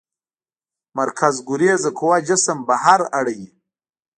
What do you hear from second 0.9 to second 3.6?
مرکزګریز قوه جسم بهر اړوي.